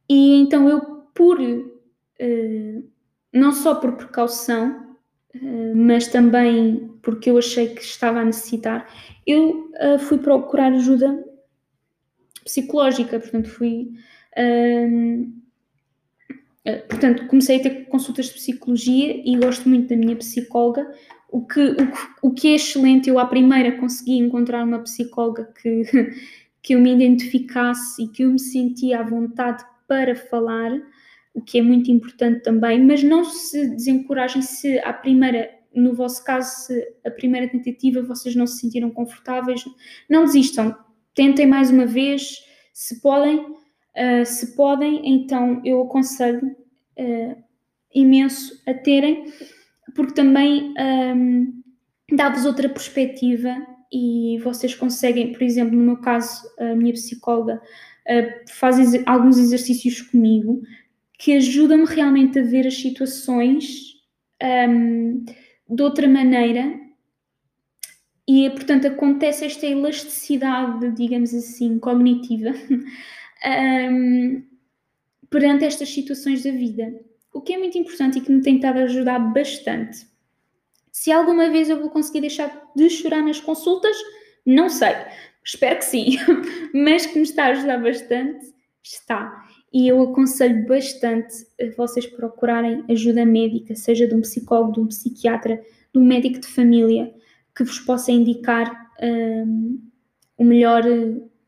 E 0.09 0.41
então 0.41 0.69
eu, 0.69 0.81
por 1.15 1.41
uh, 1.41 2.91
não 3.33 3.53
só 3.53 3.75
por 3.75 3.93
precaução, 3.93 4.97
uh, 5.35 5.77
mas 5.77 6.09
também 6.09 6.88
porque 7.03 7.31
eu 7.31 7.39
achei 7.39 7.69
que 7.69 7.83
estava 7.83 8.21
a 8.21 8.25
necessitar, 8.25 8.89
eu 9.27 9.71
uh, 9.75 9.99
fui 9.99 10.19
procurar 10.19 10.73
ajuda 10.73 11.25
psicológica, 12.45 13.21
portanto 13.21 13.49
fui 13.49 13.91
uh, 14.37 15.39
portanto 16.89 17.27
comecei 17.29 17.57
a 17.57 17.63
ter 17.63 17.87
consultas 17.87 18.27
de 18.27 18.35
psicologia 18.35 19.23
e 19.25 19.37
gosto 19.37 19.69
muito 19.69 19.89
da 19.89 19.97
minha 19.97 20.17
psicóloga 20.17 20.87
o 21.31 21.47
que, 21.47 21.61
o, 21.61 22.29
o 22.29 22.35
que 22.35 22.49
é 22.49 22.55
excelente, 22.55 23.09
eu 23.09 23.19
à 23.19 23.27
primeira 23.27 23.77
consegui 23.79 24.17
encontrar 24.17 24.65
uma 24.65 24.81
psicóloga 24.81 25.45
que, 25.61 25.83
que 26.63 26.75
eu 26.75 26.81
me 26.81 26.93
identificasse 26.93 28.03
e 28.03 28.09
que 28.09 28.25
eu 28.25 28.31
me 28.31 28.41
sentia 28.41 29.01
à 29.01 29.03
vontade 29.03 29.65
para 29.87 30.15
falar, 30.17 30.73
o 31.35 31.41
que 31.41 31.59
é 31.59 31.63
muito 31.63 31.91
importante 31.91 32.43
também, 32.43 32.83
mas 32.85 33.03
não 33.03 33.25
se 33.25 33.69
desencorajem 33.69 34.43
se 34.43 34.79
à 34.81 34.93
primeira 34.93 35.51
no 35.75 35.95
vosso 35.95 36.25
caso, 36.25 36.67
se 36.67 36.95
a 37.05 37.11
primeira 37.11 37.49
tentativa 37.49 38.03
vocês 38.03 38.35
não 38.35 38.47
se 38.47 38.59
sentiram 38.59 38.91
confortáveis, 38.91 39.65
não 40.09 40.25
desistam, 40.25 40.77
tentem 41.15 41.47
mais 41.47 41.71
uma 41.71 41.87
vez, 41.87 42.39
se 42.73 43.01
podem, 43.01 43.39
uh, 43.39 44.25
se 44.25 44.55
podem, 44.55 45.03
então 45.05 45.61
eu 45.65 45.83
aconselho 45.83 46.47
uh, 46.47 47.37
imenso 47.95 48.63
a 48.67 48.75
terem, 48.75 49.33
porque 49.95 50.15
também 50.15 50.75
um, 51.17 51.63
dá-vos 52.13 52.45
outra 52.45 52.69
perspectiva 52.69 53.57
e 53.93 54.39
vocês 54.45 54.75
conseguem, 54.75 55.33
por 55.33 55.43
exemplo, 55.43 55.77
no 55.77 55.85
meu 55.85 55.97
caso, 55.97 56.43
a 56.59 56.75
minha 56.75 56.93
psicóloga 56.93 57.61
uh, 58.07 58.53
faz 58.53 58.79
ex 58.79 59.03
alguns 59.07 59.39
exercícios 59.39 60.03
comigo 60.03 60.63
que 61.19 61.33
ajudam-me 61.37 61.85
realmente 61.85 62.39
a 62.39 62.43
ver 62.43 62.67
as 62.67 62.81
situações. 62.81 63.97
Um, 64.41 65.25
de 65.69 65.83
outra 65.83 66.09
maneira 66.09 66.89
e, 68.27 68.51
portanto, 68.51 68.87
acontece 68.87 69.47
esta 69.47 69.67
elasticidade, 69.67 70.91
digamos 70.93 71.33
assim, 71.33 71.79
cognitiva 71.79 72.51
um, 73.91 74.45
perante 75.31 75.65
estas 75.65 75.89
situações 75.89 76.43
da 76.43 76.51
vida. 76.51 76.93
O 77.33 77.41
que 77.41 77.55
é 77.55 77.59
muito 77.59 77.79
importante 77.79 78.19
e 78.19 78.21
que 78.21 78.31
me 78.31 78.43
tem 78.43 78.57
estado 78.57 78.81
a 78.81 78.83
ajudar 78.83 79.19
bastante. 79.19 80.07
Se 80.93 81.11
alguma 81.11 81.49
vez 81.49 81.71
eu 81.71 81.81
vou 81.81 81.89
conseguir 81.89 82.21
deixar 82.21 82.71
de 82.77 82.91
chorar 82.91 83.23
nas 83.23 83.41
consultas, 83.41 83.97
não 84.45 84.69
sei. 84.69 84.95
Espero 85.43 85.79
que 85.79 85.85
sim. 85.85 86.17
Mas 86.75 87.07
que 87.07 87.17
me 87.17 87.23
está 87.23 87.47
a 87.47 87.51
ajudar 87.51 87.83
bastante, 87.83 88.53
está. 88.83 89.48
E 89.73 89.87
eu 89.89 90.01
aconselho 90.03 90.67
bastante 90.67 91.47
a 91.61 91.71
vocês 91.77 92.07
procurarem 92.07 92.85
ajuda 92.89 93.25
médica, 93.27 93.75
seja 93.75 94.07
de 94.07 94.15
um 94.15 94.21
psicólogo, 94.21 94.73
de 94.73 94.81
um 94.81 94.87
psiquiatra, 94.87 95.63
de 95.93 96.01
um 96.01 96.05
médico 96.05 96.41
de 96.41 96.49
família, 96.49 97.13
que 97.55 97.65
vos 97.65 97.79
possa 97.81 98.11
indicar 98.11 98.89
um, 99.03 99.81
o, 100.37 100.45
melhor, 100.45 100.85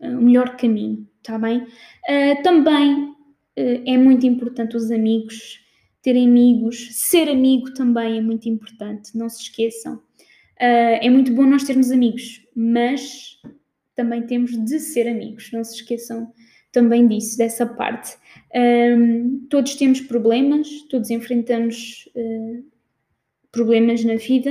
o 0.01 0.21
melhor 0.21 0.57
caminho, 0.57 1.07
está 1.19 1.39
bem? 1.39 1.61
Uh, 1.63 2.43
também 2.43 3.05
uh, 3.05 3.83
é 3.87 3.97
muito 3.97 4.27
importante 4.27 4.77
os 4.77 4.91
amigos, 4.91 5.61
ter 6.03 6.17
amigos, 6.17 6.89
ser 6.93 7.29
amigo 7.29 7.73
também 7.75 8.19
é 8.19 8.21
muito 8.21 8.49
importante, 8.49 9.17
não 9.17 9.29
se 9.29 9.43
esqueçam. 9.43 9.95
Uh, 9.95 10.99
é 11.01 11.09
muito 11.09 11.33
bom 11.33 11.45
nós 11.45 11.65
termos 11.65 11.91
amigos, 11.91 12.47
mas 12.55 13.39
também 13.95 14.27
temos 14.27 14.53
de 14.65 14.79
ser 14.79 15.09
amigos, 15.09 15.51
não 15.53 15.65
se 15.65 15.77
esqueçam 15.77 16.33
também 16.73 17.07
disso, 17.07 17.37
dessa 17.37 17.67
parte. 17.67 18.17
Um, 18.55 19.47
todos 19.49 19.75
temos 19.75 20.01
problemas, 20.01 20.69
todos 20.89 21.11
enfrentamos 21.11 22.09
uh, 22.15 22.65
problemas 23.53 24.05
na 24.05 24.17
vida, 24.17 24.51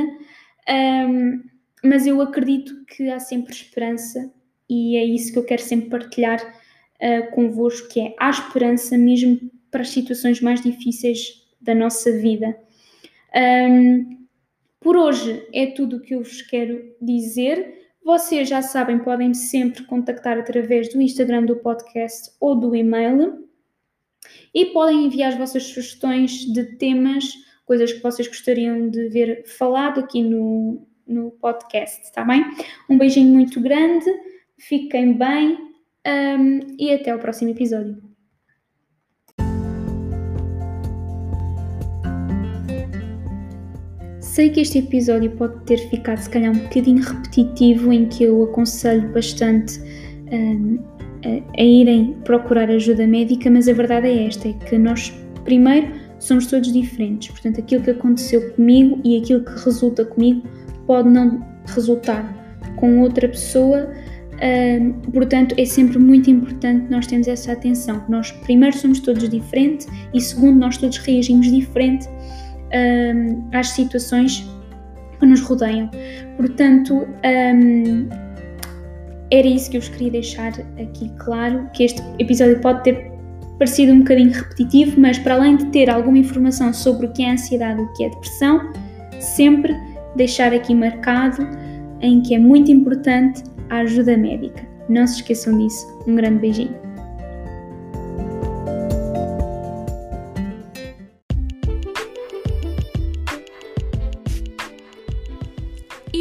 um, 0.70 1.42
mas 1.84 2.06
eu 2.06 2.22
acredito 2.22 2.86
que 2.86 3.10
há 3.10 3.20
sempre 3.20 3.54
esperança 3.54 4.32
e 4.70 4.98
é 4.98 5.04
isso 5.04 5.32
que 5.32 5.40
eu 5.40 5.46
quero 5.46 5.62
sempre 5.62 5.90
partilhar 5.90 6.40
uh, 6.42 7.32
convosco, 7.32 7.88
que 7.90 8.00
é 8.00 8.16
há 8.20 8.30
esperança 8.30 8.98
mesmo 8.98 9.40
para 9.72 9.82
as 9.82 9.90
situações 9.90 10.42
mais 10.42 10.62
difíceis 10.62 11.48
da 11.62 11.74
nossa 11.74 12.12
vida. 12.18 12.58
Um, 13.36 14.20
por 14.80 14.96
hoje 14.96 15.46
é 15.54 15.68
tudo 15.68 15.98
o 15.98 16.00
que 16.00 16.16
eu 16.16 16.24
vos 16.24 16.42
quero 16.42 16.96
dizer. 17.02 17.79
Vocês 18.10 18.50
já 18.50 18.64
sabem, 18.64 18.98
podem 18.98 19.36
sempre 19.36 19.84
contactar 19.84 20.36
através 20.36 20.92
do 20.92 21.00
Instagram 21.00 21.46
do 21.46 21.58
podcast 21.58 22.32
ou 22.40 22.56
do 22.56 22.76
e-mail 22.76 23.48
e 24.52 24.66
podem 24.66 25.06
enviar 25.06 25.32
as 25.32 25.38
vossas 25.38 25.62
sugestões 25.66 26.32
de 26.52 26.76
temas, 26.78 27.24
coisas 27.68 27.94
que 27.94 28.02
vocês 28.02 28.28
gostariam 28.28 28.90
de 28.90 29.10
ver 29.10 29.46
falado 29.46 30.00
aqui 30.00 30.24
no, 30.24 30.88
no 31.06 31.30
podcast, 31.34 32.02
está 32.02 32.24
bem? 32.24 32.44
Um 32.90 32.98
beijinho 32.98 33.32
muito 33.32 33.62
grande, 33.62 34.10
fiquem 34.58 35.14
bem 35.14 35.56
um, 36.08 36.78
e 36.80 36.92
até 36.92 37.16
o 37.16 37.20
próximo 37.20 37.52
episódio. 37.52 38.09
Sei 44.40 44.50
que 44.50 44.62
este 44.62 44.78
episódio 44.78 45.32
pode 45.32 45.54
ter 45.66 45.76
ficado, 45.90 46.18
se 46.18 46.30
calhar, 46.30 46.50
um 46.54 46.60
bocadinho 46.60 47.04
repetitivo, 47.04 47.92
em 47.92 48.06
que 48.06 48.24
eu 48.24 48.42
aconselho 48.46 49.12
bastante 49.12 49.82
um, 50.32 50.80
a, 51.26 51.62
a 51.62 51.62
irem 51.62 52.16
procurar 52.24 52.70
ajuda 52.70 53.06
médica, 53.06 53.52
mas 53.52 53.68
a 53.68 53.74
verdade 53.74 54.08
é 54.08 54.28
esta: 54.28 54.48
é 54.48 54.54
que 54.54 54.78
nós, 54.78 55.14
primeiro, 55.44 55.92
somos 56.20 56.46
todos 56.46 56.72
diferentes. 56.72 57.28
Portanto, 57.32 57.60
aquilo 57.60 57.84
que 57.84 57.92
aconteceu 57.92 58.50
comigo 58.52 59.02
e 59.04 59.18
aquilo 59.18 59.44
que 59.44 59.52
resulta 59.62 60.06
comigo 60.06 60.42
pode 60.88 61.10
não 61.10 61.46
resultar 61.66 62.24
com 62.78 63.02
outra 63.02 63.28
pessoa. 63.28 63.92
Uh, 64.36 65.12
portanto, 65.12 65.54
é 65.58 65.66
sempre 65.66 66.00
muito 66.00 66.32
importante 66.32 66.90
nós 66.90 67.08
termos 67.08 67.28
essa 67.28 67.52
atenção. 67.52 68.06
Nós, 68.08 68.32
primeiro, 68.32 68.78
somos 68.78 69.02
todos 69.02 69.28
diferentes 69.28 69.86
e, 70.14 70.22
segundo, 70.22 70.58
nós 70.58 70.78
todos 70.78 70.98
reagimos 71.00 71.52
diferente 71.52 72.08
uh, 72.70 73.48
às 73.52 73.70
situações 73.70 74.48
que 75.20 75.26
nos 75.26 75.42
rodeiam. 75.42 75.90
Portanto, 76.38 77.08
um, 77.56 78.08
era 79.32 79.48
isso 79.48 79.70
que 79.70 79.78
eu 79.78 79.82
vos 79.82 79.90
queria 79.90 80.12
deixar 80.12 80.54
aqui 80.80 81.12
claro: 81.20 81.70
que 81.74 81.84
este 81.84 82.02
episódio 82.18 82.60
pode 82.62 82.84
ter 82.84 83.12
parecido 83.58 83.92
um 83.92 84.00
bocadinho 84.00 84.32
repetitivo, 84.32 85.00
mas 85.00 85.20
para 85.20 85.36
além 85.36 85.58
de 85.58 85.66
ter 85.68 85.90
alguma 85.90 86.18
informação 86.18 86.74
sobre 86.74 87.08
o 87.08 87.12
que 87.12 87.24
é 87.24 87.32
ansiedade 87.32 87.80
e 87.80 87.84
o 87.84 87.94
que 87.94 88.06
é 88.06 88.10
depressão, 88.10 88.72
sempre 89.20 89.76
deixar 90.16 90.54
aqui 90.54 90.74
marcado 90.74 91.46
em 92.02 92.22
que 92.22 92.34
é 92.34 92.40
muito 92.40 92.72
importante 92.72 93.44
a 93.70 93.80
ajuda 93.80 94.18
médica. 94.18 94.68
Não 94.88 95.06
se 95.06 95.18
esqueçam 95.18 95.58
disso. 95.58 95.86
Um 96.08 96.16
grande 96.16 96.40
beijinho. 96.40 96.79